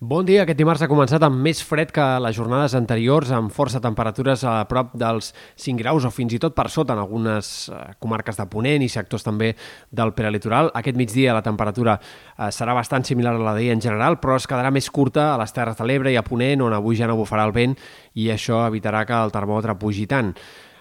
[0.00, 0.46] Bon dia.
[0.46, 4.54] Aquest dimarts ha començat amb més fred que les jornades anteriors, amb força temperatures a
[4.64, 5.26] prop dels
[5.60, 8.88] 5 graus o fins i tot per sota en algunes eh, comarques de Ponent i
[8.88, 9.50] sectors també
[9.92, 10.72] del peralitoral.
[10.80, 14.48] Aquest migdia la temperatura eh, serà bastant similar a la d'ahir en general, però es
[14.48, 17.20] quedarà més curta a les Terres de l'Ebre i a Ponent, on avui ja no
[17.20, 17.76] bufarà el vent
[18.16, 20.32] i això evitarà que el termòmetre pugi tant.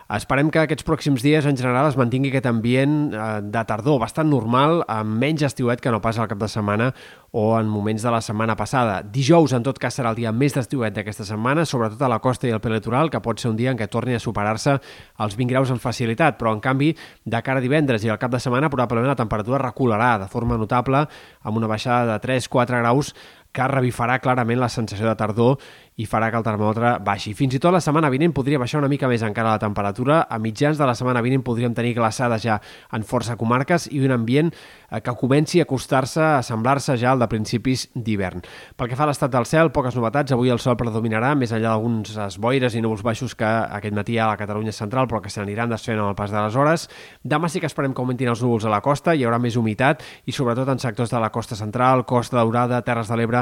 [0.10, 4.26] Esperem que aquests pròxims dies en general es mantingui aquest ambient eh, de tardor bastant
[4.26, 6.88] normal, amb menys estiuet que no pas al cap de setmana
[7.30, 9.04] o en moments de la setmana passada.
[9.06, 12.50] Dijous, en tot cas, serà el dia més d'estiuet d'aquesta setmana, sobretot a la costa
[12.50, 14.80] i al prelitoral, que pot ser un dia en què torni a superar-se
[15.22, 16.96] els 20 graus amb facilitat, però en canvi,
[17.30, 20.58] de cara a divendres i al cap de setmana, probablement la temperatura recularà de forma
[20.58, 21.06] notable,
[21.46, 23.14] amb una baixada de 3-4 graus
[23.52, 25.58] que revifarà clarament la sensació de tardor
[26.00, 27.34] i farà que el termòmetre baixi.
[27.36, 30.22] Fins i tot la setmana vinent podria baixar una mica més encara la temperatura.
[30.32, 32.60] A mitjans de la setmana vinent podríem tenir glaçades ja
[32.96, 37.20] en força comarques i un ambient eh, que comenci a acostar-se, a semblar-se ja al
[37.20, 38.46] de principis d'hivern.
[38.80, 40.32] Pel que fa a l'estat del cel, poques novetats.
[40.32, 44.30] Avui el sol predominarà, més enllà d'alguns boires i núvols baixos que aquest matí a
[44.32, 46.88] la Catalunya central, però que s'aniran desfent amb el pas de les hores.
[47.28, 50.06] Demà sí que esperem que augmentin els núvols a la costa, hi haurà més humitat
[50.30, 53.39] i sobretot en sectors de la costa central, Costa Daurada, Terres de l'Ebre,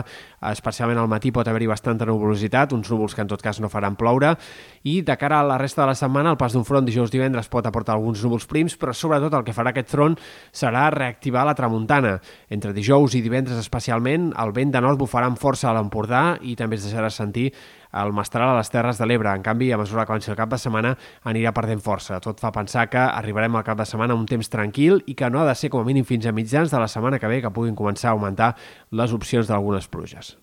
[0.52, 3.98] especialment al matí pot haver-hi bastanta nuvolositat, uns núvols que en tot cas no faran
[4.00, 4.36] ploure,
[4.84, 7.50] i de cara a la resta de la setmana el pas d'un front dijous divendres
[7.52, 10.18] pot aportar alguns núvols prims, però sobretot el que farà aquest front
[10.52, 12.18] serà reactivar la tramuntana.
[12.50, 16.56] Entre dijous i divendres especialment, el vent de nord bufarà amb força a l'Empordà i
[16.56, 17.52] també es deixarà sentir
[17.94, 19.32] el mestral a les Terres de l'Ebre.
[19.34, 20.94] En canvi, a mesura que avanci el cap de setmana,
[21.28, 22.20] anirà perdent força.
[22.24, 25.42] Tot fa pensar que arribarem al cap de setmana un temps tranquil i que no
[25.42, 27.54] ha de ser com a mínim fins a mitjans de la setmana que ve que
[27.54, 28.54] puguin començar a augmentar
[28.92, 30.38] les opcions d'algunes pluges.